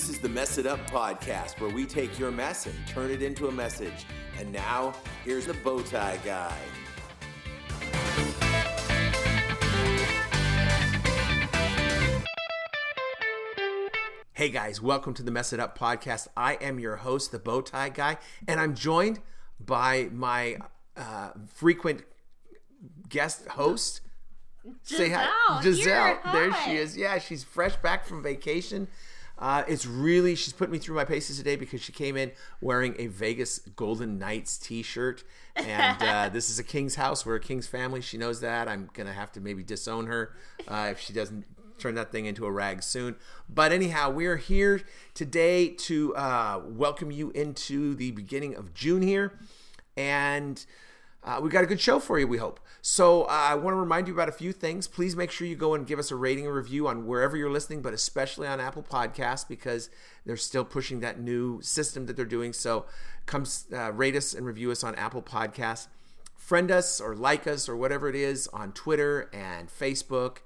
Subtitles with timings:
[0.00, 3.20] This is the Mess It Up podcast where we take your mess and turn it
[3.20, 4.06] into a message.
[4.38, 4.94] And now,
[5.26, 6.56] here's the Bowtie Guy.
[14.32, 16.28] Hey guys, welcome to the Mess It Up podcast.
[16.34, 18.16] I am your host, the Bowtie Guy,
[18.48, 19.20] and I'm joined
[19.62, 20.56] by my
[20.96, 22.04] uh, frequent
[23.10, 24.00] guest host.
[24.82, 25.28] Say hi,
[25.62, 26.32] Giselle, Giselle.
[26.32, 26.96] There she is.
[26.96, 28.88] Yeah, she's fresh back from vacation.
[29.40, 32.30] Uh, it's really she's put me through my paces today because she came in
[32.60, 35.24] wearing a Vegas Golden Knights T-shirt,
[35.56, 37.24] and uh, this is a King's house.
[37.24, 38.02] We're a King's family.
[38.02, 38.68] She knows that.
[38.68, 40.34] I'm gonna have to maybe disown her
[40.68, 41.46] uh, if she doesn't
[41.78, 43.16] turn that thing into a rag soon.
[43.48, 44.82] But anyhow, we're here
[45.14, 49.38] today to uh, welcome you into the beginning of June here,
[49.96, 50.64] and.
[51.22, 52.60] Uh, we got a good show for you, we hope.
[52.80, 54.88] So, uh, I want to remind you about a few things.
[54.88, 57.50] Please make sure you go and give us a rating and review on wherever you're
[57.50, 59.90] listening, but especially on Apple Podcasts because
[60.24, 62.54] they're still pushing that new system that they're doing.
[62.54, 62.86] So,
[63.26, 65.88] come uh, rate us and review us on Apple Podcasts.
[66.36, 70.38] Friend us or like us or whatever it is on Twitter and Facebook,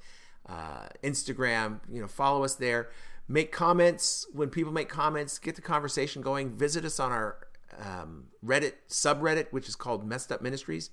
[0.48, 1.80] uh, Instagram.
[1.88, 2.90] You know, follow us there.
[3.28, 5.38] Make comments when people make comments.
[5.38, 6.50] Get the conversation going.
[6.56, 7.38] Visit us on our
[7.78, 10.90] um, Reddit subreddit, which is called Mess It Up Ministries.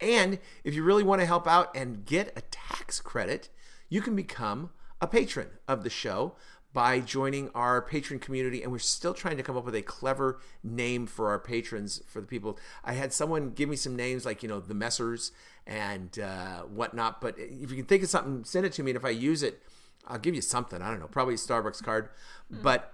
[0.00, 3.48] And if you really want to help out and get a tax credit,
[3.88, 6.34] you can become a patron of the show
[6.72, 8.62] by joining our patron community.
[8.62, 12.20] And we're still trying to come up with a clever name for our patrons, for
[12.20, 12.58] the people.
[12.84, 15.30] I had someone give me some names like, you know, the Messers
[15.66, 17.20] and uh, whatnot.
[17.20, 18.90] But if you can think of something, send it to me.
[18.90, 19.62] And if I use it,
[20.06, 20.82] I'll give you something.
[20.82, 22.08] I don't know, probably a Starbucks card.
[22.50, 22.93] But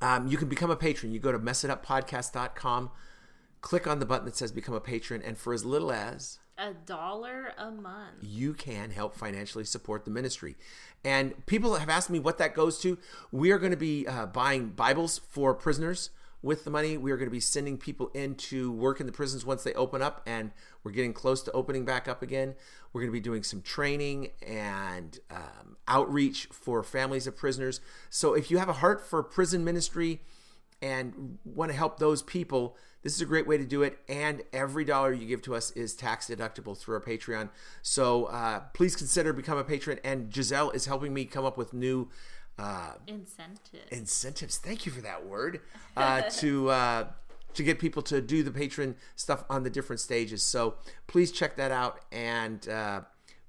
[0.00, 1.12] um, you can become a patron.
[1.12, 2.90] You go to messituppodcast.com,
[3.60, 6.72] click on the button that says become a patron, and for as little as A
[6.72, 8.16] dollar a month.
[8.22, 10.56] you can help financially support the ministry.
[11.04, 12.98] And people have asked me what that goes to.
[13.30, 16.10] We are going to be uh, buying Bibles for prisoners
[16.44, 16.96] with the money.
[16.96, 19.72] We are going to be sending people in to work in the prisons once they
[19.72, 20.52] open up, and
[20.84, 22.54] we're getting close to opening back up again.
[22.92, 27.80] We're going to be doing some training and um, outreach for families of prisoners.
[28.10, 30.20] So if you have a heart for prison ministry,
[30.82, 33.98] and want to help those people, this is a great way to do it.
[34.06, 37.48] And every dollar you give to us is tax deductible through our Patreon.
[37.80, 39.98] So uh, please consider become a patron.
[40.04, 42.10] And Giselle is helping me come up with new
[42.58, 43.86] uh, Incentive.
[43.90, 44.58] incentives.
[44.58, 45.60] Thank you for that word
[45.96, 47.06] uh, to uh,
[47.54, 50.42] to get people to do the patron stuff on the different stages.
[50.42, 50.74] So
[51.06, 53.00] please check that out, and uh,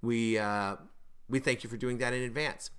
[0.01, 0.77] we uh,
[1.29, 2.69] we thank you for doing that in advance.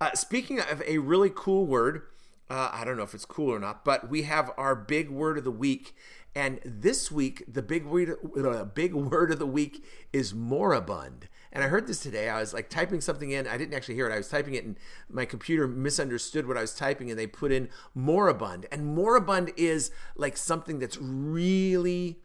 [0.00, 2.02] Uh, speaking of a really cool word,
[2.50, 5.38] uh, I don't know if it's cool or not, but we have our big word
[5.38, 5.94] of the week.
[6.34, 11.28] And this week, the big word, uh, big word of the week is moribund.
[11.52, 12.30] And I heard this today.
[12.30, 13.46] I was like typing something in.
[13.46, 14.12] I didn't actually hear it.
[14.12, 14.76] I was typing it, and
[15.10, 18.66] my computer misunderstood what I was typing, and they put in moribund.
[18.72, 22.20] And moribund is like something that's really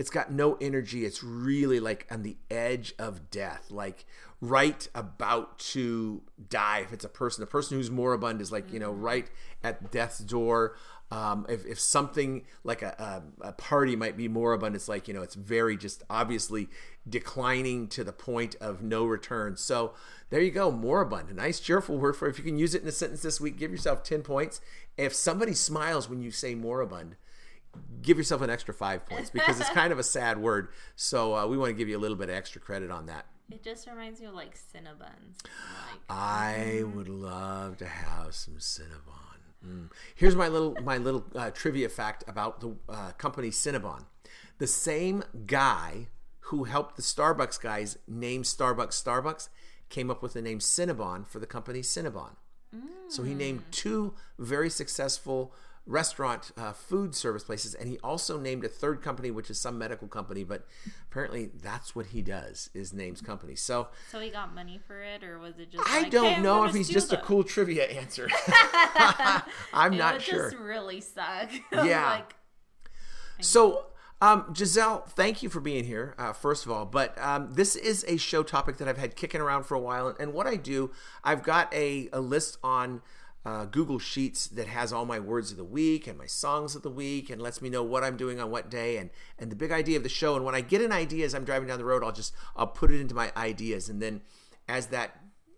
[0.00, 1.04] it's got no energy.
[1.04, 4.06] It's really like on the edge of death, like
[4.40, 6.80] right about to die.
[6.80, 9.28] If it's a person, a person who's moribund is like, you know, right
[9.62, 10.76] at death's door.
[11.12, 15.14] Um, if, if something like a, a, a party might be moribund, it's like, you
[15.14, 16.68] know, it's very just obviously
[17.08, 19.56] declining to the point of no return.
[19.56, 19.92] So
[20.30, 21.28] there you go, moribund.
[21.28, 22.28] A nice, cheerful word for.
[22.28, 24.60] If you can use it in a sentence this week, give yourself 10 points.
[24.96, 27.16] If somebody smiles when you say moribund,
[28.02, 30.68] give yourself an extra five points because it's kind of a sad word.
[30.96, 33.26] So uh, we want to give you a little bit of extra credit on that.
[33.50, 35.42] It just reminds me of like Cinnabons.
[35.44, 39.38] Like, I would love to have some Cinnabon.
[39.66, 39.90] Mm.
[40.14, 44.04] Here's my little my little uh, trivia fact about the uh, company Cinnabon.
[44.58, 46.08] The same guy
[46.44, 49.48] who helped the Starbucks guys name Starbucks Starbucks
[49.88, 52.36] came up with the name Cinnabon for the company Cinnabon.
[53.08, 55.52] So he named two very successful
[55.90, 59.76] restaurant uh, food service places, and he also named a third company, which is some
[59.78, 60.44] medical company.
[60.44, 60.66] But
[61.10, 63.60] apparently, that's what he does is names companies.
[63.60, 65.88] So so he got money for it, or was it just?
[65.88, 68.28] I like, don't "Hey, know if he's just a cool trivia answer.
[69.72, 70.50] I'm It not would sure.
[70.50, 71.50] Just really suck.
[71.72, 72.08] Yeah.
[72.10, 72.34] like,
[73.40, 73.86] So,
[74.20, 76.84] um, Giselle, thank you for being here, uh, first of all.
[76.84, 80.14] But um, this is a show topic that I've had kicking around for a while.
[80.20, 80.90] And what I do,
[81.24, 83.02] I've got a, a list on
[83.44, 86.82] uh, Google Sheets that has all my words of the week and my songs of
[86.82, 89.56] the week and lets me know what I'm doing on what day and, and the
[89.56, 90.36] big idea of the show.
[90.36, 92.66] And when I get an idea as I'm driving down the road, I'll just I'll
[92.66, 93.88] put it into my ideas.
[93.88, 94.20] And then
[94.68, 95.16] as that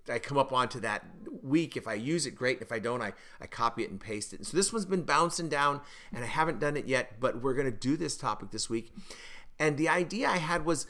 [0.09, 1.05] I come up onto that
[1.43, 1.77] week.
[1.77, 2.61] If I use it, great.
[2.61, 4.41] If I don't, I, I copy it and paste it.
[4.41, 5.81] And so this one's been bouncing down,
[6.13, 8.93] and I haven't done it yet, but we're going to do this topic this week.
[9.59, 10.87] And the idea I had was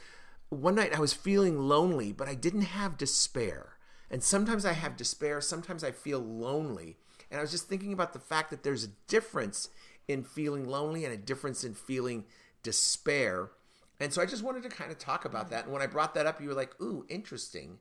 [0.48, 3.71] one night I was feeling lonely, but I didn't have despair.
[4.12, 6.98] And sometimes I have despair, sometimes I feel lonely.
[7.30, 9.70] And I was just thinking about the fact that there's a difference
[10.06, 12.24] in feeling lonely and a difference in feeling
[12.62, 13.50] despair.
[13.98, 15.64] And so I just wanted to kind of talk about that.
[15.64, 17.78] And when I brought that up, you were like, "Ooh, interesting."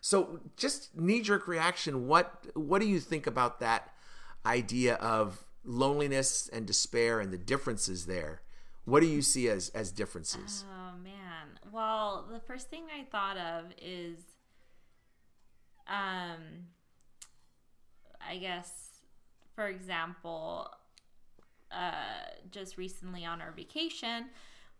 [0.00, 2.06] So, just knee jerk reaction.
[2.06, 3.92] What what do you think about that
[4.46, 8.40] idea of loneliness and despair and the differences there?
[8.84, 10.64] What do you see as as differences?
[10.70, 11.58] Oh man.
[11.72, 14.18] Well, the first thing I thought of is
[15.88, 16.68] um
[18.26, 19.00] I guess
[19.54, 20.68] for example,
[21.70, 21.92] uh
[22.50, 24.26] just recently on our vacation,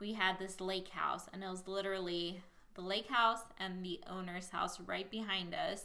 [0.01, 2.43] we had this lake house and it was literally
[2.75, 5.85] the lake house and the owner's house right behind us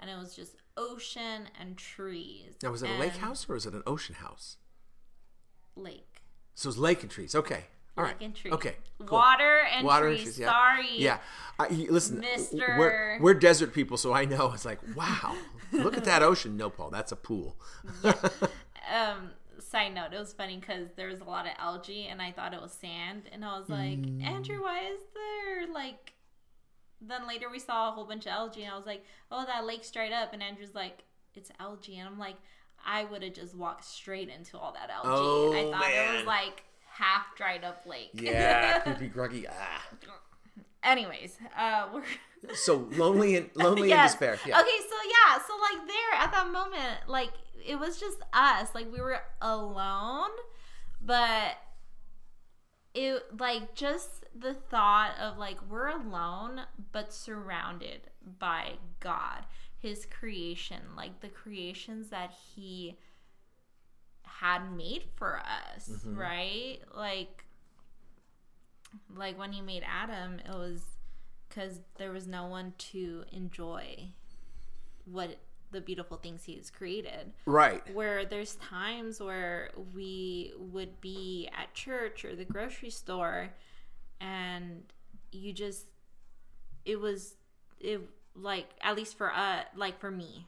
[0.00, 2.54] and it was just ocean and trees.
[2.62, 4.56] Now, was it a lake house or was it an ocean house?
[5.74, 6.22] Lake.
[6.54, 7.34] So it's lake and trees.
[7.34, 7.64] Okay.
[7.98, 8.16] All right.
[8.20, 8.34] And.
[8.52, 8.76] Okay.
[9.04, 9.18] cool.
[9.18, 10.24] Water and Water and trees.
[10.36, 10.46] trees, yeah.
[10.50, 10.88] Sorry.
[10.96, 11.18] Yeah.
[11.58, 14.52] I, listen, Mister- we're, we're desert people, so I know.
[14.54, 15.34] It's like, wow,
[15.72, 16.56] look at that ocean.
[16.56, 17.56] No, Paul, that's a pool.
[18.04, 19.30] um
[19.60, 22.54] side note it was funny because there was a lot of algae and i thought
[22.54, 24.22] it was sand and i was like Mm.
[24.24, 26.14] andrew why is there like
[27.02, 29.66] then later we saw a whole bunch of algae and i was like oh that
[29.66, 31.02] lake's dried up and andrew's like
[31.34, 32.36] it's algae and i'm like
[32.86, 36.14] i would have just walked straight into all that algae Oh, i thought it man.
[36.16, 36.62] was like
[36.98, 39.46] half dried up lake yeah, creepy, gruggy.
[39.50, 39.82] Ah.
[40.82, 42.02] anyways uh we're
[42.54, 44.12] So lonely and lonely Yes.
[44.12, 44.38] and despair.
[44.46, 44.60] Yeah.
[44.60, 47.32] Okay, so yeah, so like there at that moment, like
[47.66, 48.68] it was just us.
[48.76, 50.30] Like we were alone,
[51.00, 51.56] but
[52.94, 56.60] it like just the thought of like we're alone
[56.92, 58.02] but surrounded
[58.38, 59.44] by God,
[59.78, 62.98] his creation, like the creations that he
[64.40, 66.78] had made for us, right?
[66.96, 67.44] Like
[69.14, 70.82] like when he made Adam, it was
[71.48, 74.08] because there was no one to enjoy
[75.04, 75.38] what
[75.70, 77.32] the beautiful things he's created.
[77.44, 77.82] Right.
[77.94, 83.50] Where there's times where we would be at church or the grocery store
[84.20, 84.82] and
[85.30, 85.84] you just
[86.84, 87.34] it was
[87.80, 88.00] it
[88.34, 90.46] like at least for uh like for me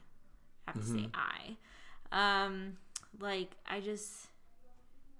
[0.67, 2.77] I have to say I um
[3.19, 4.27] like I just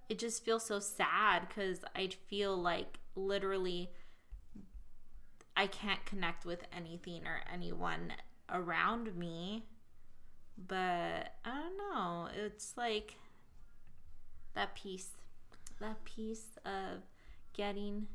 [0.09, 3.91] it just feels so sad because I feel like literally
[5.55, 8.13] I can't connect with anything or anyone
[8.49, 9.65] around me.
[10.67, 12.27] But I don't know.
[12.45, 13.15] It's like
[14.53, 15.09] that piece,
[15.79, 17.03] that piece of
[17.53, 18.07] getting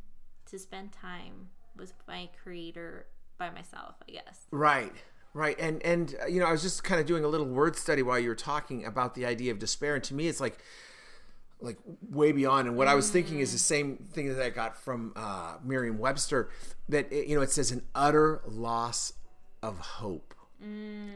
[0.51, 3.07] to spend time with my creator
[3.39, 4.47] by myself, I guess.
[4.51, 4.93] Right.
[5.37, 5.61] Right.
[5.61, 8.01] And and uh, you know, I was just kind of doing a little word study
[8.01, 10.57] while you were talking about the idea of despair and to me it's like
[11.61, 11.77] like
[12.09, 15.13] way beyond and what I was thinking is the same thing that I got from
[15.15, 16.49] uh Merriam-Webster
[16.89, 19.13] that it, you know it says an utter loss
[19.63, 20.35] of hope.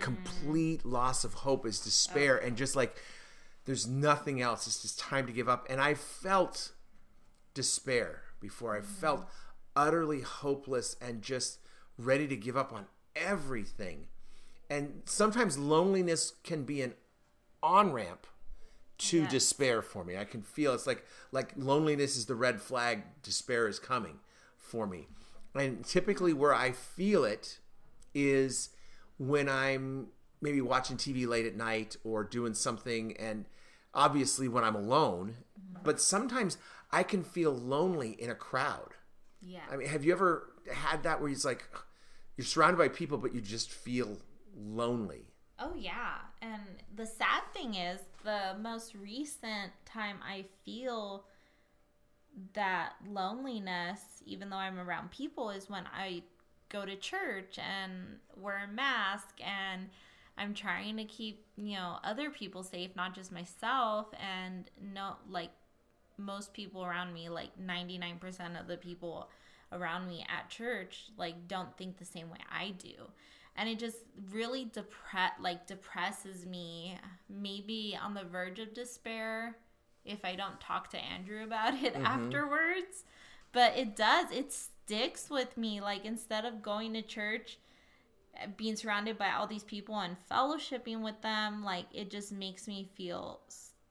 [0.00, 2.94] Complete loss of hope is despair and just like
[3.64, 4.66] there's nothing else.
[4.66, 6.72] It's just time to give up and I felt
[7.54, 8.76] despair before.
[8.76, 9.26] I felt
[9.74, 11.58] utterly hopeless and just
[11.96, 12.84] ready to give up on
[13.16, 14.06] everything.
[14.68, 16.94] And sometimes loneliness can be an
[17.62, 18.26] on ramp
[18.98, 19.30] to Yes.
[19.30, 20.16] despair for me.
[20.16, 24.20] I can feel it's like like loneliness is the red flag, despair is coming
[24.56, 25.08] for me.
[25.54, 27.58] And typically where I feel it
[28.14, 28.70] is
[29.18, 30.08] when I'm
[30.40, 33.46] maybe watching TV late at night or doing something and
[33.92, 35.82] obviously when I'm alone, mm-hmm.
[35.82, 36.56] but sometimes
[36.92, 38.94] I can feel lonely in a crowd.
[39.42, 39.60] Yeah.
[39.70, 41.64] I mean, have you ever had that where it's like
[42.40, 44.16] you're surrounded by people but you just feel
[44.56, 45.26] lonely?
[45.58, 46.62] Oh yeah, and
[46.96, 51.26] the sad thing is, the most recent time I feel
[52.54, 56.22] that loneliness, even though I'm around people, is when I
[56.70, 59.90] go to church and wear a mask and
[60.38, 65.50] I'm trying to keep, you know, other people safe, not just myself and no like
[66.16, 69.28] most people around me, like 99% of the people
[69.72, 72.94] around me at church like don't think the same way I do.
[73.56, 73.98] And it just
[74.30, 76.96] really depre- like depresses me,
[77.28, 79.56] maybe on the verge of despair
[80.04, 83.04] if I don't talk to Andrew about it afterwards.
[83.52, 85.80] But it does, it sticks with me.
[85.80, 87.58] Like instead of going to church,
[88.56, 92.88] being surrounded by all these people and fellowshipping with them, like it just makes me
[92.94, 93.40] feel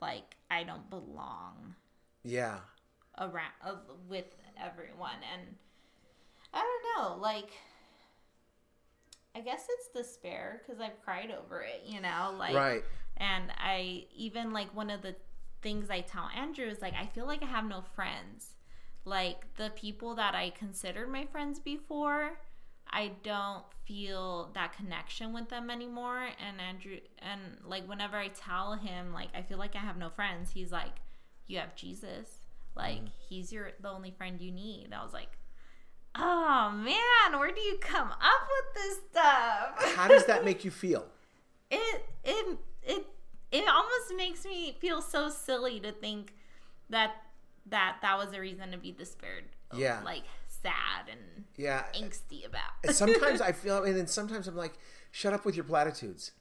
[0.01, 1.75] like I don't belong
[2.23, 2.59] Yeah.
[3.17, 3.75] around uh,
[4.07, 4.25] with
[4.57, 5.55] everyone and
[6.53, 7.51] i don't know like
[9.35, 12.83] i guess it's despair because i've cried over it you know like right.
[13.17, 15.15] and i even like one of the
[15.61, 18.55] things i tell andrew is like i feel like i have no friends
[19.05, 22.37] like the people that i considered my friends before
[22.91, 26.29] I don't feel that connection with them anymore.
[26.45, 30.09] And Andrew, and like whenever I tell him, like, I feel like I have no
[30.09, 30.95] friends, he's like,
[31.47, 32.27] You have Jesus.
[32.75, 33.09] Like, mm.
[33.27, 34.89] he's your the only friend you need.
[34.93, 35.29] I was like,
[36.15, 39.95] Oh man, where do you come up with this stuff?
[39.95, 41.05] How does that make you feel?
[41.71, 43.05] It it it
[43.51, 46.33] it almost makes me feel so silly to think
[46.89, 47.11] that
[47.67, 49.45] that that was a reason to be despaired.
[49.75, 50.01] Yeah.
[50.03, 52.93] Like sad and yeah angsty about.
[52.95, 54.73] sometimes I feel, and then sometimes I'm like,
[55.11, 56.31] shut up with your platitudes.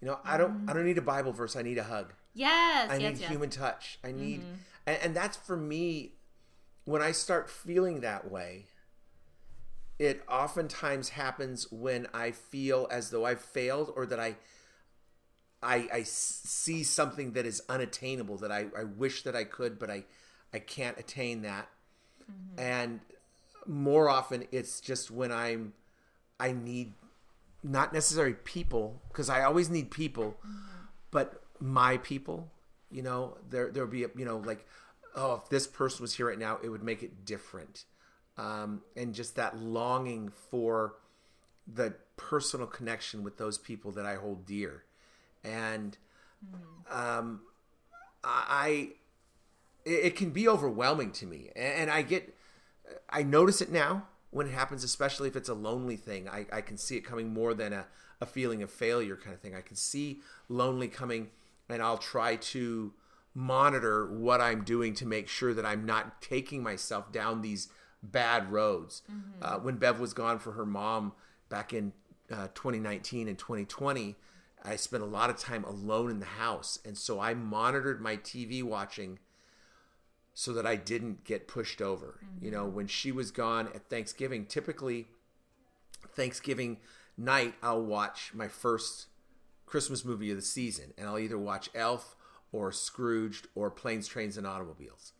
[0.00, 1.56] You know, I don't, I don't need a Bible verse.
[1.56, 2.12] I need a hug.
[2.34, 3.30] Yes, I yes, need yes.
[3.30, 3.98] human touch.
[4.04, 4.54] I need, mm-hmm.
[4.86, 6.12] and, and that's for me.
[6.84, 8.66] When I start feeling that way,
[9.98, 14.36] it oftentimes happens when I feel as though I've failed or that I
[15.62, 19.90] I, I see something that is unattainable that I, I wish that I could, but
[19.90, 20.04] I,
[20.52, 21.68] I can't attain that.
[22.30, 22.60] Mm-hmm.
[22.60, 23.00] And
[23.66, 25.72] more often it's just when I'm,
[26.38, 26.92] I need
[27.64, 30.56] not necessarily people because I always need people, mm-hmm.
[31.10, 32.48] but my people,
[32.90, 34.66] you know, there, there'll be, a, you know, like,
[35.16, 37.86] oh, if this person was here right now, it would make it different
[38.38, 40.94] um, and just that longing for
[41.66, 44.84] the personal connection with those people that I hold dear,
[45.44, 45.96] and
[46.90, 47.40] um,
[48.24, 48.90] I,
[49.84, 52.34] it can be overwhelming to me, and I get,
[53.08, 56.28] I notice it now when it happens, especially if it's a lonely thing.
[56.28, 57.86] I, I can see it coming more than a,
[58.20, 59.54] a feeling of failure kind of thing.
[59.54, 61.30] I can see lonely coming,
[61.68, 62.92] and I'll try to
[63.34, 67.68] monitor what I'm doing to make sure that I'm not taking myself down these
[68.02, 69.02] bad roads.
[69.10, 69.42] Mm-hmm.
[69.42, 71.12] Uh, when Bev was gone for her mom
[71.48, 71.92] back in
[72.30, 74.16] uh, 2019 and 2020,
[74.64, 76.78] I spent a lot of time alone in the house.
[76.84, 79.18] And so I monitored my TV watching
[80.34, 82.20] so that I didn't get pushed over.
[82.24, 82.44] Mm-hmm.
[82.44, 85.06] You know, when she was gone at Thanksgiving, typically
[86.14, 86.78] Thanksgiving
[87.16, 89.06] night, I'll watch my first
[89.66, 90.92] Christmas movie of the season.
[90.98, 92.16] And I'll either watch Elf
[92.52, 95.12] or Scrooged or Planes, Trains, and Automobiles.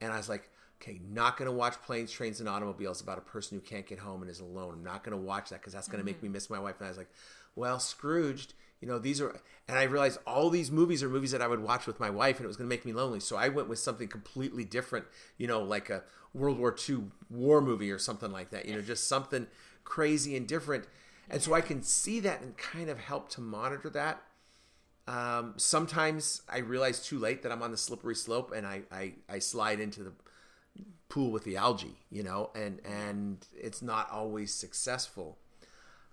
[0.00, 3.22] And I was like, okay, not going to watch planes, trains, and automobiles about a
[3.22, 4.74] person who can't get home and is alone.
[4.74, 6.16] I'm not going to watch that because that's going to mm-hmm.
[6.16, 6.76] make me miss my wife.
[6.78, 7.10] And I was like,
[7.54, 11.42] well, Scrooged, you know, these are, and I realized all these movies are movies that
[11.42, 13.20] I would watch with my wife and it was going to make me lonely.
[13.20, 15.04] So I went with something completely different,
[15.36, 18.80] you know, like a World War II war movie or something like that, you know,
[18.80, 19.46] just something
[19.84, 20.86] crazy and different.
[21.28, 24.22] And so I can see that and kind of help to monitor that.
[25.06, 29.14] Um, sometimes I realize too late that I'm on the slippery slope and I, I,
[29.28, 30.12] I slide into the,
[31.10, 35.38] pool with the algae, you know, and and it's not always successful.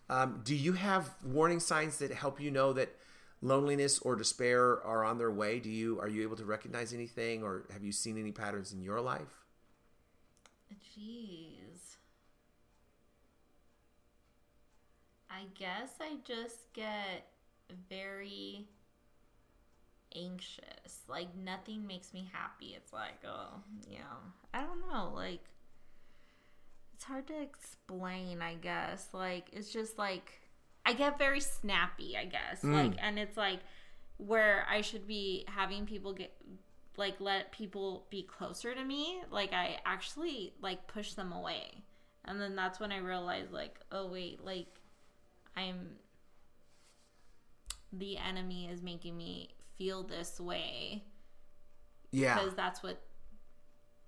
[0.10, 2.96] Um, do you have warning signs that help you know that
[3.42, 5.60] loneliness or despair are on their way?
[5.60, 8.82] Do you are you able to recognize anything, or have you seen any patterns in
[8.82, 9.46] your life?
[10.74, 11.98] Jeez,
[15.30, 17.32] I guess I just get
[17.90, 18.68] very
[20.18, 21.04] anxious.
[21.08, 22.74] Like nothing makes me happy.
[22.76, 24.00] It's like, oh, yeah.
[24.54, 25.12] I don't know.
[25.14, 25.44] Like
[26.96, 29.08] it's hard to explain, I guess.
[29.14, 30.32] Like it's just like
[30.86, 32.62] I get very snappy, I guess.
[32.64, 32.74] Mm.
[32.74, 33.60] Like and it's like
[34.18, 36.34] where I should be having people get
[36.98, 41.84] like let people be closer to me, like I actually like push them away.
[42.26, 44.68] And then that's when I realized like, oh wait, like
[45.56, 45.98] I'm
[47.94, 51.04] the enemy is making me feel this way.
[52.12, 52.36] Yeah.
[52.36, 53.02] Because that's what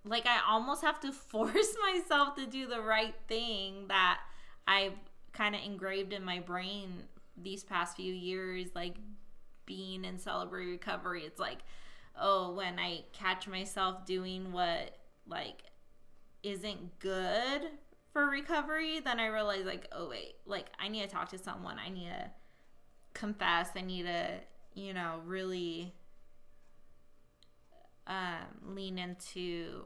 [0.06, 4.20] like I almost have to force myself to do the right thing that
[4.68, 4.94] I've
[5.34, 7.04] kind of engraved in my brain
[7.42, 8.96] these past few years like
[9.66, 11.60] being in Celebrate Recovery it's like
[12.20, 14.98] oh when I catch myself doing what
[15.28, 15.64] like
[16.44, 17.62] isn't good
[18.12, 21.78] for recovery then I realize like oh wait like I need to talk to someone
[21.80, 22.32] I need to
[23.14, 24.40] confess I need to
[24.74, 25.94] you know, really
[28.08, 29.84] um, lean into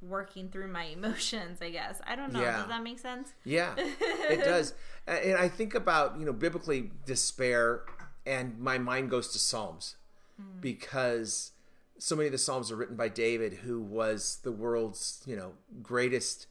[0.00, 2.00] working through my emotions, I guess.
[2.06, 2.42] I don't know.
[2.42, 2.58] Yeah.
[2.58, 3.32] Does that make sense?
[3.44, 4.74] Yeah, it does.
[5.06, 7.82] And I think about, you know, biblically despair,
[8.26, 9.96] and my mind goes to Psalms
[10.40, 10.60] mm.
[10.60, 11.52] because
[11.98, 15.52] so many of the Psalms are written by David, who was the world's, you know,
[15.82, 16.46] greatest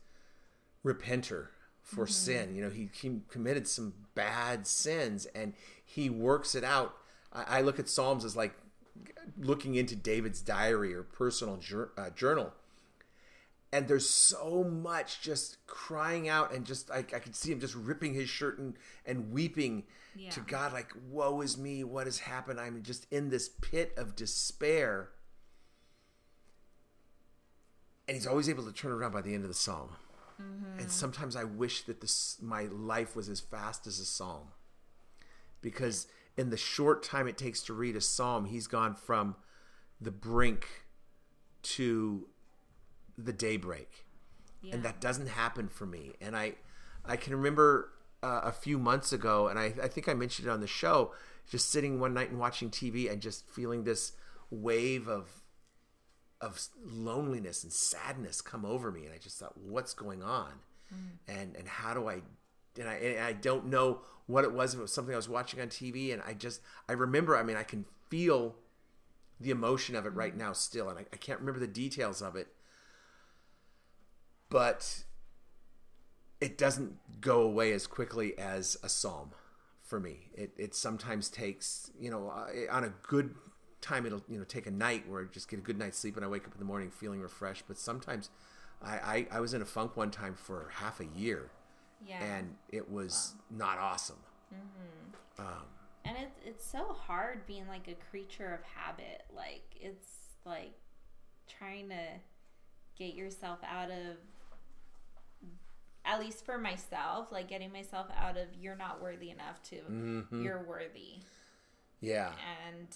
[0.85, 1.47] repenter
[1.81, 2.11] for mm-hmm.
[2.11, 2.55] sin.
[2.55, 5.53] You know, he, he committed some bad sins and
[5.93, 6.95] he works it out.
[7.33, 8.53] I, I look at Psalms as like
[9.37, 12.53] looking into David's diary or personal jur- uh, journal.
[13.73, 17.73] And there's so much just crying out, and just I, I could see him just
[17.73, 19.83] ripping his shirt and, and weeping
[20.13, 20.29] yeah.
[20.31, 22.59] to God, like, Woe is me, what has happened?
[22.59, 25.11] I'm just in this pit of despair.
[28.09, 29.91] And he's always able to turn around by the end of the psalm.
[30.79, 34.47] and sometimes I wish that this my life was as fast as a psalm,
[35.61, 39.35] because in the short time it takes to read a psalm, he's gone from
[39.99, 40.67] the brink
[41.63, 42.27] to
[43.17, 44.05] the daybreak,
[44.61, 44.75] Yeah.
[44.75, 46.13] and that doesn't happen for me.
[46.21, 46.55] And I,
[47.05, 47.91] I can remember
[48.23, 51.13] uh, a few months ago, and I, I think I mentioned it on the show,
[51.49, 54.13] just sitting one night and watching TV and just feeling this
[54.49, 55.41] wave of
[56.41, 60.49] of loneliness and sadness come over me and i just thought what's going on
[61.27, 62.19] and and how do i
[62.81, 65.29] and I, and I don't know what it was if it was something i was
[65.29, 68.55] watching on tv and i just i remember i mean i can feel
[69.39, 72.35] the emotion of it right now still and i, I can't remember the details of
[72.35, 72.47] it
[74.49, 75.03] but
[76.39, 79.31] it doesn't go away as quickly as a psalm
[79.81, 82.31] for me it, it sometimes takes you know
[82.69, 83.35] on a good
[83.81, 86.15] time it'll you know take a night where I just get a good night's sleep
[86.15, 87.65] and I wake up in the morning feeling refreshed.
[87.67, 88.29] But sometimes
[88.81, 91.51] I, I, I was in a funk one time for half a year
[92.07, 92.23] yeah.
[92.23, 94.17] and it was not awesome.
[96.03, 99.23] And it's it's so hard being like a creature of habit.
[99.35, 100.07] Like it's
[100.45, 100.73] like
[101.47, 102.05] trying to
[102.97, 104.17] get yourself out of
[106.03, 110.43] at least for myself, like getting myself out of you're not worthy enough to Mm-hmm.
[110.43, 111.19] you're worthy.
[111.99, 112.31] Yeah.
[112.67, 112.87] And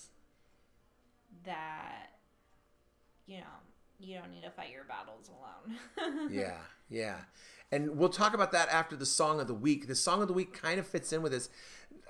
[1.45, 2.09] that
[3.27, 3.43] you know,
[3.99, 6.29] you don't need to fight your battles alone.
[6.31, 6.57] yeah,
[6.89, 7.17] yeah.
[7.71, 9.87] And we'll talk about that after the song of the week.
[9.87, 11.49] The song of the week kind of fits in with this.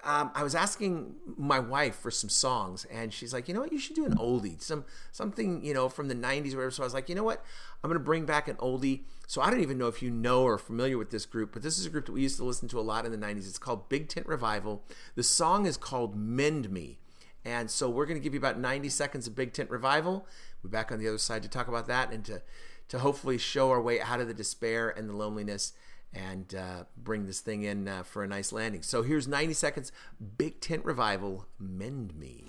[0.03, 3.71] Um, I was asking my wife for some songs, and she's like, "You know what?
[3.71, 6.83] You should do an oldie, some something you know from the '90s or whatever." So
[6.83, 7.43] I was like, "You know what?
[7.83, 10.43] I'm going to bring back an oldie." So I don't even know if you know
[10.43, 12.67] or familiar with this group, but this is a group that we used to listen
[12.67, 13.47] to a lot in the '90s.
[13.47, 14.83] It's called Big Tent Revival.
[15.15, 16.99] The song is called "Mend Me."
[17.45, 20.25] And so we're going to give you about 90 seconds of Big Tent Revival.
[20.65, 22.41] We're back on the other side to talk about that and to,
[22.87, 25.73] to hopefully show our way out of the despair and the loneliness
[26.11, 28.81] and uh, bring this thing in uh, for a nice landing.
[28.81, 29.91] So here's 90 seconds
[30.39, 32.45] Big Tent Revival Mend Me.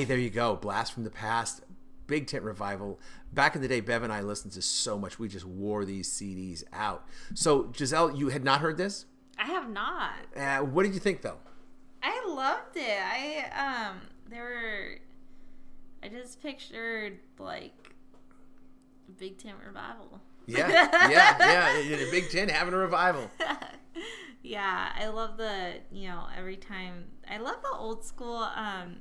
[0.00, 0.56] Hey, there you go.
[0.56, 1.60] Blast from the Past,
[2.06, 2.98] Big Tent Revival.
[3.34, 5.18] Back in the day, Bev and I listened to so much.
[5.18, 7.06] We just wore these CDs out.
[7.34, 9.04] So, Giselle, you had not heard this?
[9.38, 10.12] I have not.
[10.34, 11.36] Uh, what did you think, though?
[12.02, 12.98] I loved it.
[12.98, 15.00] I um there were
[16.02, 17.92] I just pictured like
[19.06, 20.18] a Big Tent revival.
[20.46, 20.68] Yeah,
[21.10, 21.96] yeah, yeah.
[21.96, 23.30] A Big Tent having a revival.
[24.42, 28.96] yeah, I love the you know every time I love the old school um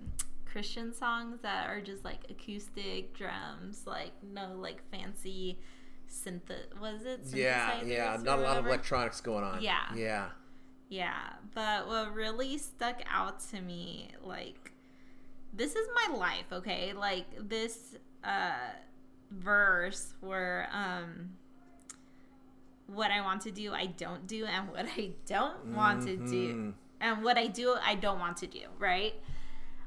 [0.51, 5.59] Christian songs that are just like acoustic drums, like no like fancy
[6.09, 6.49] synth.
[6.81, 7.21] Was it?
[7.33, 8.17] Yeah, yeah.
[8.21, 9.61] Not a lot of electronics going on.
[9.61, 9.93] Yeah.
[9.95, 10.29] Yeah.
[10.91, 14.71] Yeah, but what really stuck out to me, like,
[15.53, 16.93] this is my life, okay?
[16.93, 18.71] Like, this uh,
[19.29, 21.33] verse where, um,
[22.87, 26.55] what I want to do, I don't do, and what I don't want to do,
[26.55, 26.73] Mhm.
[27.01, 29.13] and what I do, I don't want to do, right?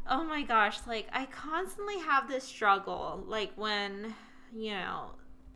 [0.06, 4.14] Oh my gosh, like, I constantly have this struggle, like, when,
[4.52, 5.12] you know,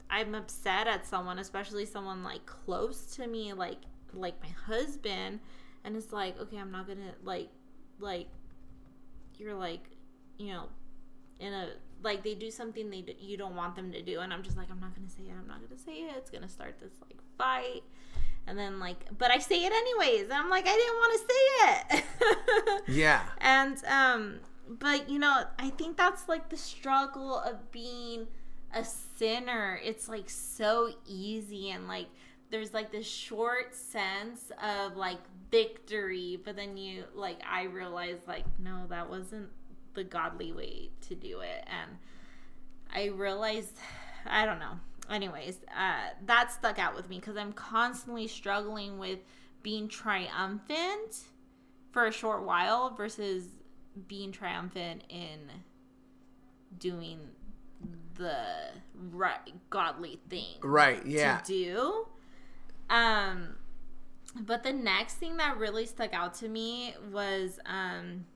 [0.08, 3.78] I'm upset at someone, especially someone like close to me, like
[4.14, 5.40] like my husband,
[5.84, 7.48] and it's like, okay, I'm not gonna like
[7.98, 8.28] like
[9.36, 9.80] you're like,
[10.38, 10.68] you know,
[11.40, 11.70] in a
[12.02, 14.56] like they do something they d- you don't want them to do, and I'm just
[14.56, 16.14] like, I'm not gonna say it, I'm not gonna say it.
[16.16, 17.82] It's gonna start this like fight,
[18.46, 20.24] And then like, but I say it anyways.
[20.24, 22.04] And I'm like, I didn't want to say it.
[22.88, 23.22] Yeah.
[23.40, 24.36] And um,
[24.68, 28.26] but you know, I think that's like the struggle of being
[28.72, 29.80] a sinner.
[29.82, 32.06] It's like so easy and like
[32.50, 35.18] there's like this short sense of like
[35.50, 39.48] victory, but then you like I realized like no, that wasn't
[39.94, 41.66] the godly way to do it.
[41.66, 41.98] And
[42.94, 43.78] I realized
[44.24, 44.78] I don't know.
[45.10, 49.20] Anyways, uh that stuck out with me because I'm constantly struggling with
[49.62, 51.20] being triumphant
[51.92, 53.44] for a short while versus
[54.08, 55.40] being triumphant in
[56.78, 57.18] doing
[58.14, 58.36] the
[59.12, 59.38] right
[59.70, 61.04] godly thing Right.
[61.06, 61.38] Yeah.
[61.38, 62.06] to do.
[62.88, 63.56] Um,
[64.38, 68.26] but the next thing that really stuck out to me was um,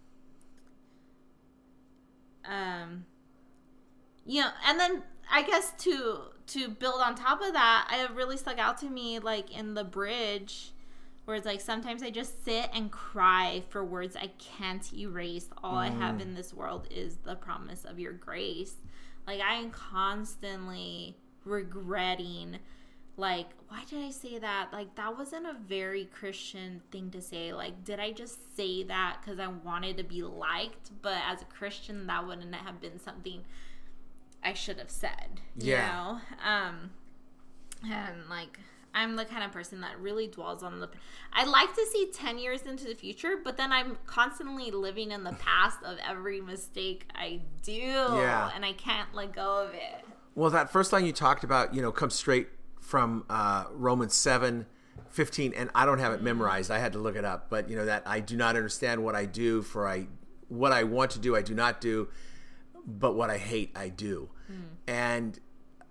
[2.45, 3.05] um,
[4.25, 6.19] you know, and then I guess to
[6.51, 9.85] to build on top of that, it really stuck out to me like in the
[9.85, 10.73] bridge.
[11.27, 15.49] Where it's like sometimes I just sit and cry for words I can't erase.
[15.63, 16.23] All I have mm.
[16.23, 18.75] in this world is the promise of your grace.
[19.27, 22.59] Like I am constantly regretting
[23.17, 27.53] like why did i say that like that wasn't a very christian thing to say
[27.53, 31.45] like did i just say that because i wanted to be liked but as a
[31.47, 33.43] christian that wouldn't have been something
[34.43, 35.87] i should have said you Yeah.
[35.93, 36.91] know um
[37.85, 38.59] and like
[38.95, 40.89] i'm the kind of person that really dwells on the
[41.33, 45.25] i like to see 10 years into the future but then i'm constantly living in
[45.25, 48.51] the past of every mistake i do Yeah.
[48.55, 51.83] and i can't let go of it Well, that first line you talked about, you
[51.83, 52.49] know, comes straight
[52.81, 54.65] from uh, Romans 7,
[55.11, 56.71] 15, and I don't have it memorized.
[56.71, 59.15] I had to look it up, but you know that I do not understand what
[59.17, 60.07] I do, for I
[60.49, 62.09] what I want to do, I do not do,
[62.87, 64.31] but what I hate, I do.
[64.87, 65.39] And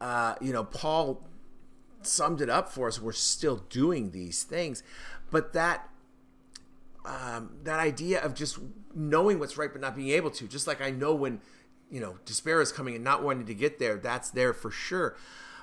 [0.01, 1.25] uh, you know, Paul
[2.01, 3.01] summed it up for us.
[3.01, 4.83] We're still doing these things,
[5.31, 5.89] but that
[7.05, 8.59] um, that idea of just
[8.93, 11.41] knowing what's right but not being able to, just like I know when
[11.89, 15.15] you know despair is coming and not wanting to get there, that's there for sure.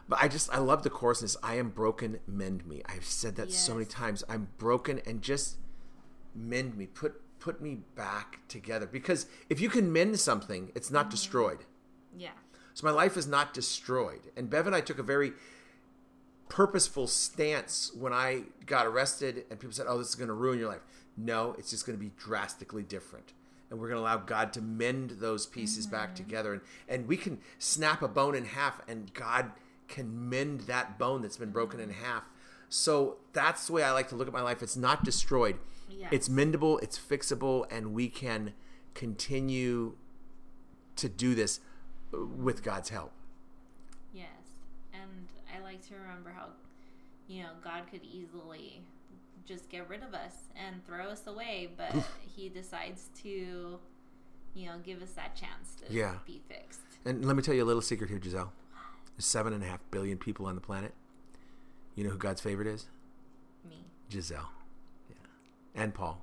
[0.09, 1.37] But I just I love the coarseness.
[1.43, 2.83] I am broken, mend me.
[2.87, 4.23] I've said that so many times.
[4.29, 5.57] I'm broken and just
[6.35, 6.87] mend me.
[6.87, 8.87] Put put me back together.
[8.87, 11.11] Because if you can mend something, it's not mm-hmm.
[11.11, 11.59] destroyed.
[12.17, 12.31] yeah
[12.75, 14.31] So my life is not destroyed.
[14.37, 15.33] And Bev and I took a very
[16.49, 20.59] purposeful stance when I got arrested and people said, oh, this is going to ruin
[20.59, 20.85] your life.
[21.17, 23.33] No, it's just going to be drastically different.
[23.71, 26.25] And we're going to allow God to mend those pieces back mm-hmm.
[26.25, 26.53] together.
[26.53, 29.51] And, and we can snap a bone in half and God
[29.89, 32.05] can mend that bone that's been broken in mm-hmm.
[32.05, 32.25] half.
[32.69, 34.63] So that's the way I like to look at my life.
[34.63, 35.57] It's not destroyed.
[35.89, 36.09] Yes.
[36.13, 38.53] It's mendable, it's fixable, and we can
[38.95, 39.95] continue
[40.97, 41.61] to do this
[42.13, 43.13] uh, with God's help.
[44.13, 44.27] Yes.
[44.93, 46.47] And I like to remember how,
[47.29, 48.81] you know, God could easily
[49.47, 51.95] just get rid of us and throw us away, but
[52.35, 53.79] He decides to,
[54.55, 56.17] you know, give us that chance to Yeah.
[56.27, 56.81] be fixed.
[57.05, 58.53] And let me tell you a little secret here, Giselle.
[59.17, 60.95] There's seven and a half billion people on the planet.
[61.97, 62.87] You know who God's favorite is?
[63.69, 64.51] Me Giselle.
[65.09, 65.17] Yeah.
[65.83, 66.23] And Paul.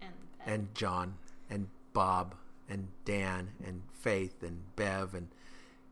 [0.00, 0.12] and
[0.46, 1.14] And John.
[1.50, 2.34] And Bob.
[2.70, 3.50] And Dan.
[3.64, 4.42] And Faith.
[4.42, 5.14] And Bev.
[5.14, 5.28] And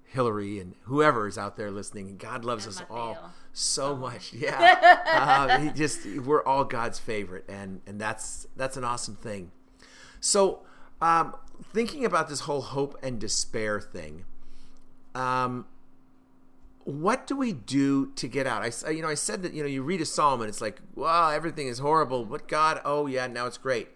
[0.04, 0.60] Hillary.
[0.60, 2.08] And whoever is out there listening.
[2.08, 3.18] And God loves And us all
[3.52, 4.32] so much.
[4.32, 5.02] Yeah.
[5.06, 7.44] uh, he just, we're all God's favorite.
[7.48, 9.50] And, and that's, that's an awesome thing.
[10.20, 10.60] So,
[11.00, 11.34] um,
[11.72, 14.24] thinking about this whole hope and despair thing,
[15.14, 15.66] um,
[16.86, 18.62] what do we do to get out?
[18.62, 20.60] I, s- you know, I said that you know you read a psalm and it's
[20.60, 23.88] like, wow, everything is horrible, but God, oh yeah, now it's great.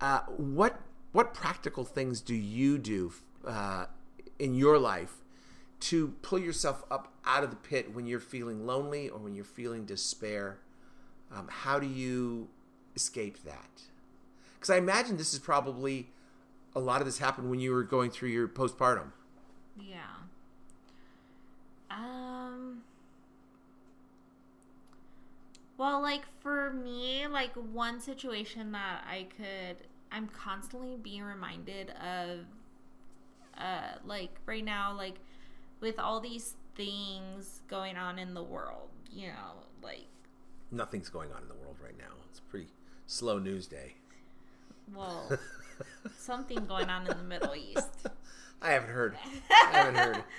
[0.00, 0.80] Uh, what
[1.12, 3.12] what practical things do you do
[3.46, 3.86] uh,
[4.38, 5.16] in your life
[5.80, 9.44] to pull yourself up out of the pit when you're feeling lonely or when you're
[9.44, 10.58] feeling despair?
[11.34, 12.48] Um, how do you
[12.94, 13.82] escape that?
[14.54, 16.10] Because I imagine this is probably
[16.76, 19.12] a lot of this happened when you were going through your postpartum.
[19.80, 19.96] Yeah.
[21.92, 22.82] Um.
[25.78, 29.76] Well, like for me, like one situation that I could,
[30.12, 32.40] I'm constantly being reminded of,
[33.58, 35.16] uh, like right now, like
[35.80, 40.06] with all these things going on in the world, you know, like,
[40.70, 42.14] Nothing's going on in the world right now.
[42.30, 42.68] It's a pretty
[43.06, 43.94] slow news day.
[44.94, 45.30] well,
[46.16, 48.06] something going on in the Middle East.
[48.62, 49.16] I haven't heard.
[49.50, 50.24] I haven't heard.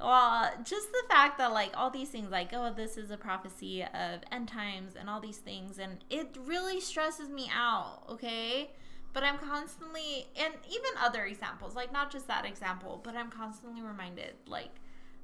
[0.00, 3.84] Well, just the fact that like all these things, like oh, this is a prophecy
[3.84, 8.02] of end times and all these things, and it really stresses me out.
[8.10, 8.70] Okay,
[9.14, 13.80] but I'm constantly, and even other examples, like not just that example, but I'm constantly
[13.80, 14.34] reminded.
[14.46, 14.72] Like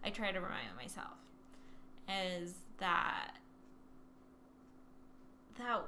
[0.03, 1.18] I try to remind myself
[2.09, 3.33] is that
[5.59, 5.83] that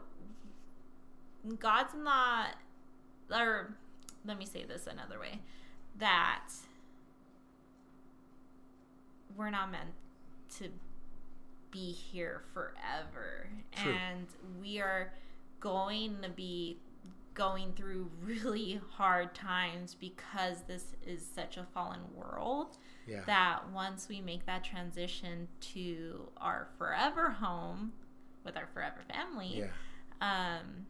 [1.59, 2.57] God's not,
[3.31, 3.75] or
[4.25, 5.41] let me say this another way,
[5.99, 6.49] that
[9.37, 9.91] we're not meant
[10.59, 10.69] to
[11.71, 13.49] be here forever.
[13.75, 13.93] True.
[13.93, 14.27] And
[14.61, 15.13] we are
[15.61, 16.79] going to be
[17.35, 22.77] going through really hard times because this is such a fallen world
[23.07, 23.23] Yeah.
[23.27, 27.93] that once we make that transition to our forever home
[28.45, 29.61] with our forever family,
[30.21, 30.57] yeah.
[30.61, 30.87] um,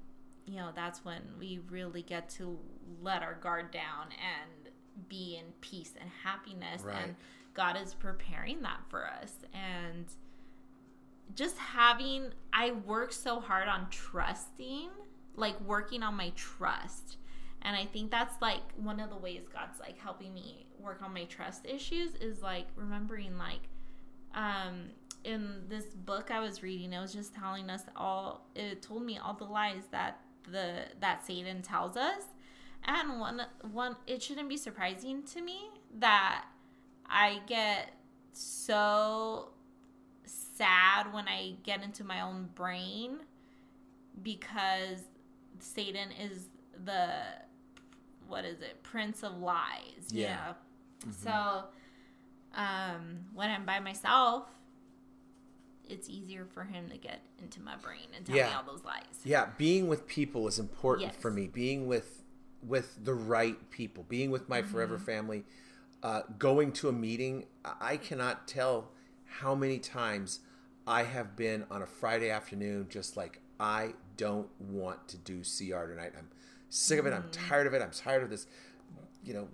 [0.47, 2.59] you know, that's when we really get to
[3.01, 4.62] let our guard down and
[5.09, 6.83] be in peace and happiness.
[6.83, 6.97] Right.
[7.03, 7.17] And
[7.55, 9.33] God is preparing that for us.
[9.53, 10.07] And
[11.35, 14.91] just having, I work so hard on trusting,
[15.37, 17.17] like working on my trust.
[17.63, 21.15] And I think that's like one of the ways God's like helping me work on
[21.15, 23.69] my trust issues is like remembering like
[24.35, 24.89] um
[25.25, 29.19] in this book I was reading it was just telling us all it told me
[29.19, 32.25] all the lies that the that Satan tells us
[32.85, 35.61] and one one it shouldn't be surprising to me
[35.99, 36.45] that
[37.07, 37.95] I get
[38.33, 39.51] so
[40.25, 43.19] sad when I get into my own brain
[44.23, 45.01] because
[45.59, 46.47] Satan is
[46.85, 47.11] the
[48.27, 50.37] what is it prince of lies Yeah.
[51.05, 51.13] know?
[51.23, 51.65] so
[52.55, 54.47] um when i'm by myself
[55.89, 59.03] it's easier for him to get into my brain and tell me all those lies
[59.25, 61.21] Yeah, being with people is important Yes.
[61.21, 61.47] for me.
[61.49, 62.22] Being with
[62.67, 65.05] with the right people, being with my forever Mm-hmm.
[65.05, 65.45] family,
[66.03, 67.47] uh, going to a meeting.
[67.81, 68.91] I cannot tell
[69.27, 70.41] how many times
[70.87, 75.87] I have been on a Friday afternoon, just like I don't want to do CR
[75.87, 76.13] tonight.
[76.19, 76.29] I'm
[76.71, 77.13] sick of it.
[77.13, 77.49] I'm Mm-hmm.
[77.49, 77.83] tired of it.
[77.83, 78.47] I'm tired of this,
[79.25, 79.49] you know,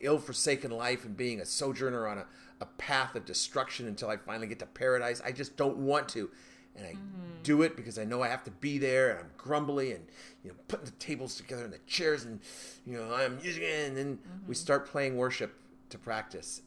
[0.00, 2.26] ill-forsaken life and being a sojourner on a,
[2.60, 5.20] a path of destruction until I finally get to paradise.
[5.24, 6.30] I just don't want to.
[6.76, 7.42] And I mm-hmm.
[7.42, 10.04] do it because I know I have to be there and I'm grumbly and,
[10.42, 12.40] you know, putting the tables together and the chairs and,
[12.84, 13.88] you know, I'm using it.
[13.88, 14.52] And then we mm-hmm.
[14.54, 15.54] start playing worship
[15.90, 16.62] to practice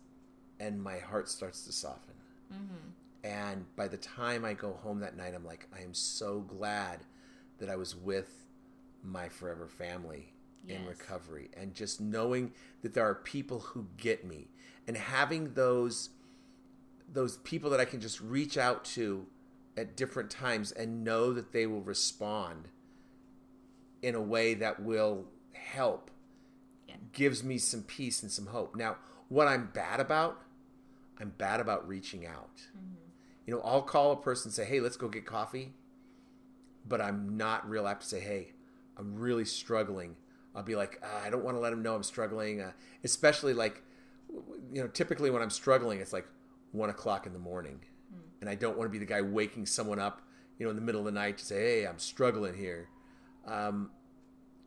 [0.60, 2.14] and my heart starts to soften.
[2.54, 3.28] Mm-hmm.
[3.28, 7.00] And by the time I go home that night, I'm like, I am so glad
[7.58, 8.46] that I was with
[9.04, 10.34] my forever family
[10.68, 11.50] in recovery.
[11.56, 14.50] And just knowing that there are people who get me
[14.88, 16.10] and having those
[17.12, 19.26] those people that I can just reach out to
[19.78, 22.68] at different times and know that they will respond
[24.02, 26.12] in a way that will help
[26.88, 26.96] Yeah.
[27.14, 28.76] gives me some peace and some hope.
[28.76, 28.98] Now,
[29.30, 30.42] what I'm bad about,
[31.20, 32.68] I'm bad about reaching out.
[33.46, 35.74] You know, I'll call a person and say, "Hey, let's go get coffee,"
[36.86, 38.54] but I'm not real apt to say, "Hey,
[38.98, 40.16] I'm really struggling."
[40.56, 42.72] I'll be like, uh, "I don't want to let them know I'm struggling," uh,
[43.04, 43.84] especially like,
[44.72, 46.28] you know, typically when I'm struggling, it's like
[46.72, 47.82] one o'clock in the morning,
[48.42, 50.22] and I don't want to be the guy waking someone up,
[50.58, 52.90] you know, in the middle of the night to say, "Hey, I'm struggling here."
[53.46, 53.92] Um,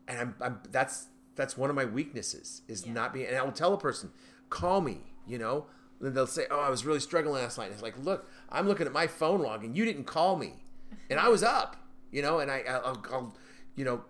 [0.09, 1.06] and I'm, I'm that's
[1.37, 2.92] that's one of my weaknesses is Yeah.
[2.92, 4.11] not being and I will tell a person
[4.48, 5.66] call me you know?
[5.98, 7.66] And then they'll say oh I was really struggling last night.
[7.66, 10.64] And it's like look I'm looking at my phone log and you didn't call me.
[11.09, 11.76] And I was up
[12.11, 12.40] you know?
[12.40, 13.37] And I I'll, I'll
[13.76, 14.02] you know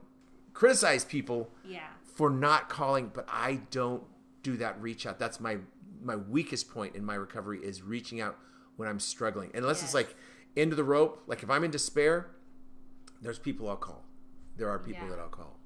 [0.52, 1.88] criticize people yeah.
[2.02, 4.02] for not calling but I don't
[4.42, 5.18] do that reach out.
[5.18, 5.58] That's my
[6.02, 8.38] my weakest point in my recovery is reaching out
[8.80, 10.16] when I'm struggling unless it's like
[10.56, 12.30] end of the rope like if I'm in despair
[13.22, 14.02] there's people I'll call
[14.56, 15.10] there are people Yeah.
[15.10, 15.58] that I'll call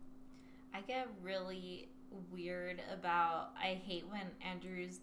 [0.75, 1.89] I get really
[2.33, 3.51] weird about.
[3.57, 4.99] I hate when Andrews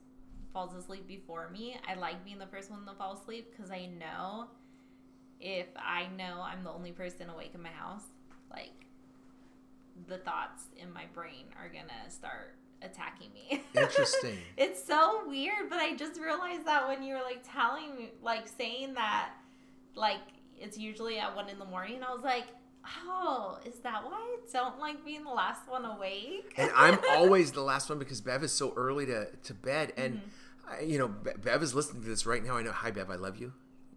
[0.53, 1.77] falls asleep before me.
[1.87, 4.47] I like being the first one to fall asleep because I know
[5.39, 8.03] if I know I'm the only person awake in my house,
[8.51, 8.85] like
[10.07, 13.63] the thoughts in my brain are gonna start attacking me.
[13.75, 14.37] Interesting.
[14.57, 18.47] it's so weird, but I just realized that when you were like telling me, like
[18.47, 19.29] saying that,
[19.95, 20.19] like
[20.57, 22.01] it's usually at one in the morning.
[22.07, 22.45] I was like,
[23.07, 26.53] oh, is that why I don't like being the last one awake?
[26.57, 29.93] and I'm always the last one because Bev is so early to, to bed.
[29.97, 30.27] And, Mm-hmm.
[30.69, 32.55] I, you know, Bev is listening to this right now.
[32.55, 33.51] I know, hi, Bev, I love you.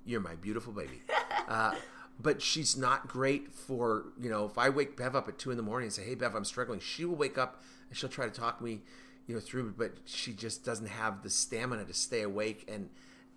[0.04, 1.02] You're my beautiful baby.
[1.46, 1.74] Uh,
[2.18, 5.58] but she's not great for, you know, if I wake Bev up at two in
[5.58, 7.62] the morning and say, hey, Bev, I'm struggling, she will wake up
[7.94, 8.80] and she'll try to talk me,
[9.28, 12.88] you know, through, but she just doesn't have the stamina to stay awake and,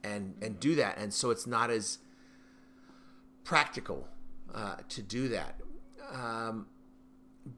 [0.03, 0.97] and, and do that.
[0.97, 1.99] And so it's not as
[3.43, 4.07] practical
[4.55, 5.61] uh, to do that.
[6.11, 6.65] Um,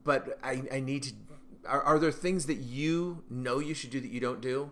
[0.04, 1.14] but I, I need to.
[1.66, 4.70] Are, are there things that you know you should do that you don't do?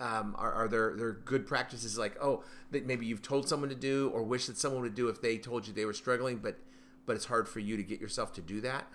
[0.00, 3.76] Um, are, are there there good practices like oh that maybe you've told someone to
[3.76, 6.58] do or wish that someone would do if they told you they were struggling, but
[7.06, 8.86] but it's hard for you to get yourself to do that?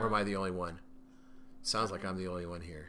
[0.00, 0.78] Or am I the only one?
[1.62, 2.86] Sounds like I'm the only one here.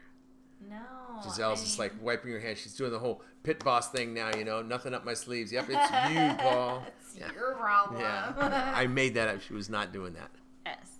[0.68, 0.76] no,
[1.22, 2.58] Giselle's I just mean- like wiping her hands.
[2.60, 5.50] She's doing the whole pit boss thing now, you know, nothing up my sleeves.
[5.52, 6.84] Yep, it's you, Paul.
[7.00, 7.32] it's Yeah.
[7.34, 8.00] your problem.
[8.00, 8.72] Yeah.
[8.74, 9.40] I made that up.
[9.42, 10.30] She was not doing that.
[10.66, 10.90] yes.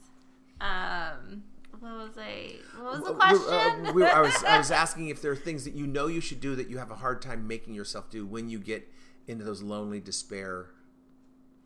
[0.61, 1.45] Um.
[1.81, 2.57] What was I?
[2.77, 3.87] What was the Uh, question?
[3.87, 6.21] uh, we're- I was I was asking if there are things that you know you
[6.21, 8.93] should do that you have a hard time making yourself do when you get
[9.29, 10.71] into those lonely despair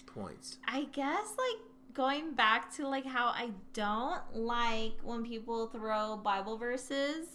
[0.04, 0.58] points.
[0.66, 1.60] I guess like
[1.94, 7.26] going back to like how I don't like when people throw Bible verses.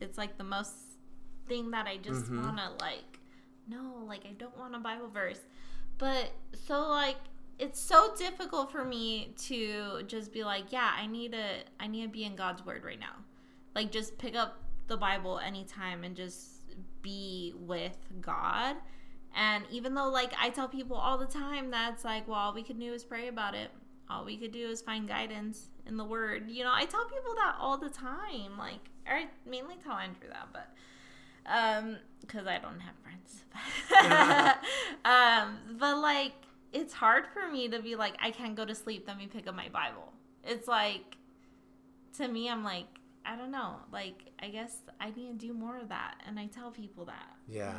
[0.00, 0.74] It's like the most
[1.48, 2.42] thing that I just Mhm.
[2.42, 3.18] want to like
[3.66, 5.40] no, like I don't want a Bible verse.
[5.98, 7.16] But so like
[7.58, 12.02] it's so difficult for me to just be like, yeah, I need to I need
[12.02, 13.16] to be in God's word right now.
[13.74, 16.62] Like just pick up the Bible anytime and just
[17.02, 18.76] be with God.
[19.36, 22.62] And even though like I tell people all the time that's like, well, all we
[22.62, 23.70] could do is pray about it.
[24.08, 26.50] All we could do is find guidance in the word.
[26.50, 28.58] You know, I tell people that all the time.
[28.58, 30.68] Like I mainly tell Andrew that, but
[31.50, 33.44] um because I don't have friends.
[35.04, 36.32] um but like
[36.72, 39.46] it's hard for me to be like I can't go to sleep, let me pick
[39.46, 40.12] up my Bible.
[40.44, 41.16] It's like
[42.16, 42.86] to me I'm like
[43.24, 43.76] I don't know.
[43.92, 47.36] Like I guess I need to do more of that and I tell people that.
[47.48, 47.74] Yeah.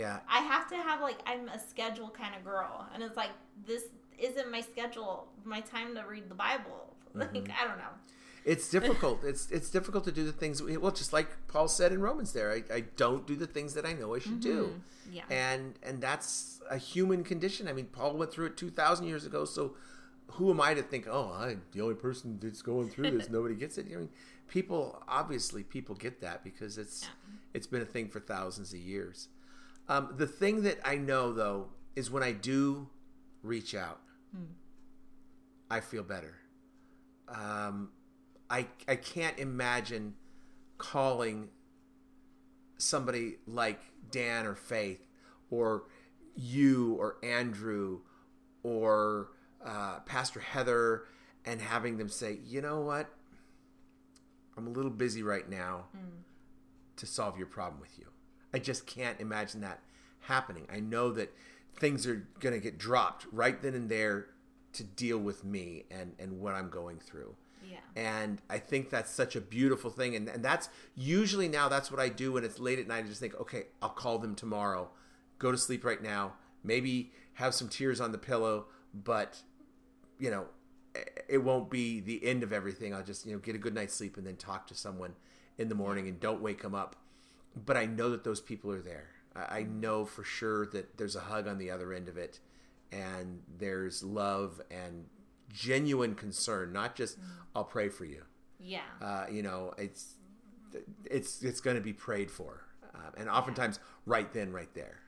[0.00, 0.20] And I tell Yeah.
[0.28, 3.30] I have to have like I'm a schedule kind of girl, and it's like
[3.66, 3.84] this
[4.18, 6.88] isn't my schedule, my time to read the Bible.
[7.14, 7.52] Like mm-hmm.
[7.62, 7.92] I don't know.
[8.44, 9.22] It's difficult.
[9.24, 12.32] it's it's difficult to do the things well, just like Paul said in Romans.
[12.32, 14.72] There, I, I don't do the things that I know I should do,
[15.08, 15.14] mm-hmm.
[15.14, 15.22] Yeah.
[15.28, 17.68] and and that's a human condition.
[17.68, 19.44] I mean, Paul went through it two thousand years ago.
[19.44, 19.74] So,
[20.28, 21.06] who am I to think?
[21.08, 23.28] Oh, I'm the only person that's going through this.
[23.30, 23.86] Nobody gets it.
[23.92, 24.08] I mean,
[24.48, 27.06] people obviously people get that because it's
[27.54, 29.28] it's been a thing for thousands of years.
[29.88, 32.88] Um, the thing that I know though is when I do
[33.42, 34.00] reach out,
[35.70, 36.34] I feel better.
[37.28, 37.90] Um,
[38.50, 40.14] I I can't imagine
[40.78, 41.48] calling
[42.78, 45.06] somebody like Dan or Faith
[45.50, 45.84] or
[46.34, 48.00] you or Andrew
[48.62, 49.28] or
[49.64, 51.04] uh, Pastor Heather
[51.44, 53.08] and having them say, you know what,
[54.56, 55.86] I'm a little busy right now
[56.96, 58.06] to solve your problem with you.
[58.54, 59.80] I just can't imagine that
[60.20, 60.66] happening.
[60.72, 61.34] I know that
[61.76, 64.28] things are going to get dropped right then and there
[64.74, 67.34] to deal with me and, and what I'm going through.
[67.68, 67.78] yeah.
[67.96, 70.16] And I think that's such a beautiful thing.
[70.16, 73.04] And, and that's usually now that's what I do when it's late at night.
[73.04, 74.90] I just think, okay, I'll call them tomorrow.
[75.38, 76.34] Go to sleep right now.
[76.64, 79.42] Maybe have some tears on the pillow, but
[80.18, 80.46] you know,
[81.28, 82.94] it won't be the end of everything.
[82.94, 85.14] I'll just, you know, get a good night's sleep and then talk to someone
[85.58, 86.96] in the morning and don't wake them up.
[87.54, 89.08] But I know that those people are there.
[89.34, 92.40] I I know for sure that there's a hug on the other end of it
[92.92, 95.06] and there's love and
[95.48, 97.18] genuine concern, not just
[97.54, 98.22] I'll pray for you.
[98.60, 98.80] Yeah.
[99.00, 100.14] Uh, you know, it's
[101.04, 105.00] it's it's going to be prayed for, uh, and oftentimes right then, right there.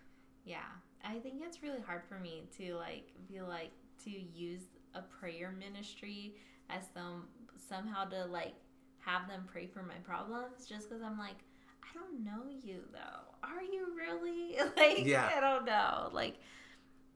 [0.44, 0.58] Yeah.
[1.04, 3.72] I think it's really hard for me to like be like
[4.04, 4.62] to use
[4.94, 6.34] a prayer ministry
[6.70, 7.24] as some
[7.68, 8.54] somehow to like
[8.98, 11.44] have them pray for my problems just because I'm like
[11.84, 13.48] I don't know you though.
[13.48, 14.56] Are you really?
[14.76, 15.30] Like Yeah.
[15.36, 16.10] I don't know.
[16.12, 16.36] Like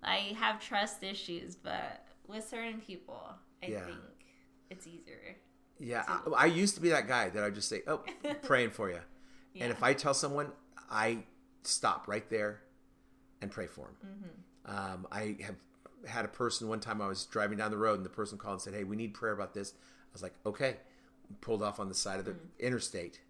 [0.02, 3.22] I have trust issues, but with certain people,
[3.62, 3.84] I Yeah.
[3.86, 3.98] think
[4.70, 5.36] it's easier.
[5.80, 8.02] Yeah, I, I used to be that guy that I just say, "Oh,
[8.42, 8.98] praying for you,"
[9.54, 9.64] Yeah.
[9.64, 10.50] and if I tell someone,
[10.90, 11.24] I
[11.62, 12.62] stop right there
[13.40, 13.96] and pray for them.
[14.66, 14.76] Mm-hmm.
[14.92, 15.54] Um, I have
[16.06, 18.54] had a person one time I was driving down the road and the person called
[18.54, 20.76] and said, "Hey, we need prayer about this." I was like, "Okay."
[21.42, 22.58] Pulled off on the side of the Mm.
[22.58, 23.20] interstate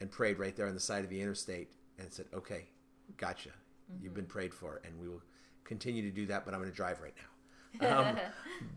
[0.00, 2.66] and prayed right there on the side of the interstate and said, "Okay,
[3.16, 3.50] gotcha.
[4.00, 4.14] You've Mm-hmm.
[4.14, 5.22] been prayed for, and we will
[5.64, 6.44] continue to do that.
[6.44, 7.24] But I'm going to drive right now."
[7.88, 8.16] Um,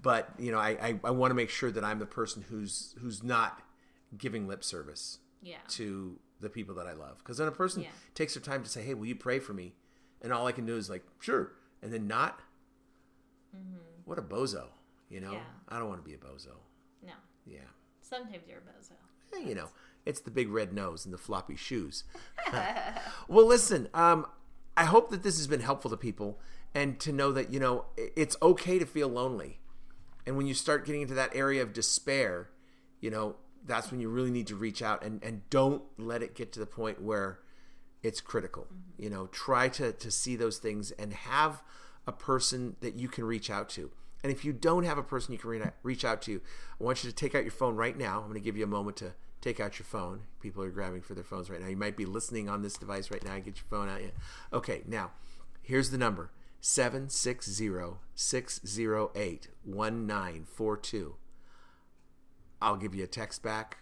[0.04, 2.94] but you know, I, I, I want to make sure that I'm the person who's
[3.00, 3.62] who's not
[4.18, 5.58] giving lip service yeah.
[5.70, 7.18] to the people that I love.
[7.18, 7.90] Because when a person Yeah.
[8.14, 9.74] takes their time to say, "Hey, will you pray for me?"
[10.22, 12.40] and all I can do is like, "Sure," and then not,
[14.06, 14.66] what a bozo.
[15.10, 15.36] You know, Mm-hmm.
[15.36, 15.44] Yeah.
[15.76, 16.56] I don't want to be a bozo.
[17.06, 17.14] No.
[17.46, 17.60] Yeah,
[18.02, 18.94] Sometimes you're a bozo.
[19.36, 19.70] Eh, you know,
[20.06, 22.04] it's the big red nose and the floppy shoes.
[23.28, 24.26] well, listen, um,
[24.76, 26.40] I hope that this has been helpful to people
[26.74, 29.60] and to know that you know it's okay to feel lonely,
[30.26, 32.50] and when you start getting into that area of despair,
[33.00, 33.36] you know
[33.66, 36.60] that's when you really need to reach out and and don't let it get to
[36.60, 37.40] the point where
[38.02, 38.68] it's critical.
[38.98, 41.64] You know, try to to see those things and have
[42.06, 43.92] a person that you can reach out to.
[44.24, 46.42] And if you don't have a person you can re- reach out to,
[46.80, 48.20] I want you to take out your phone right now.
[48.20, 49.14] I'm going to give you a moment to
[49.44, 50.22] take out your phone.
[50.42, 51.68] People are grabbing for their phones right now.
[51.68, 53.36] You might be listening on this device right now.
[53.36, 54.02] Get your phone out.
[54.02, 54.10] Yeah.
[54.52, 55.12] Okay, now
[55.62, 56.32] here's the number
[56.62, 57.70] 760
[58.16, 61.16] 608 1942.
[62.62, 63.80] I'll give you a text back.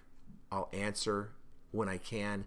[0.52, 1.34] I'll answer
[1.72, 2.46] when I can.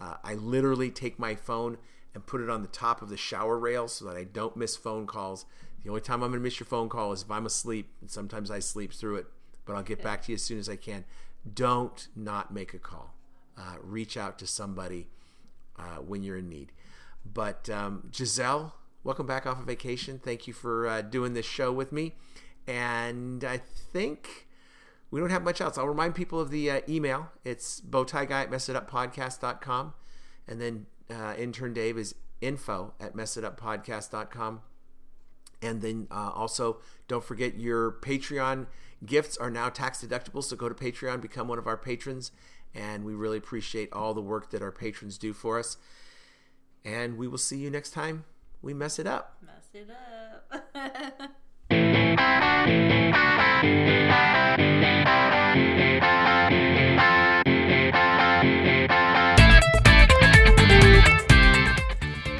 [0.00, 1.76] Uh, I literally take my phone
[2.14, 4.76] and put it on the top of the shower rail so that I don't miss
[4.76, 5.44] phone calls.
[5.82, 8.10] The only time I'm going to miss your phone call is if I'm asleep, and
[8.10, 9.26] sometimes I sleep through it,
[9.66, 11.04] but I'll get back to you as soon as I can.
[11.52, 13.14] Don't not make a call.
[13.56, 15.08] Uh, reach out to somebody
[15.78, 16.72] uh, when you're in need.
[17.24, 20.18] But um, Giselle, welcome back off of vacation.
[20.18, 22.14] Thank you for uh, doing this show with me.
[22.66, 24.48] And I think
[25.10, 25.78] we don't have much else.
[25.78, 27.30] I'll remind people of the uh, email.
[27.44, 29.94] It's bowtie guy at messituppodcast.com.
[30.48, 34.60] And then uh, intern Dave is info at messituppodcast.com.
[35.62, 36.78] And then uh, also,
[37.08, 38.66] don't forget your Patreon
[39.06, 40.42] gifts are now tax deductible.
[40.42, 42.32] So go to Patreon, become one of our patrons.
[42.74, 45.76] And we really appreciate all the work that our patrons do for us.
[46.84, 48.24] And we will see you next time
[48.64, 49.36] we mess it up.
[49.42, 51.30] Mess it up.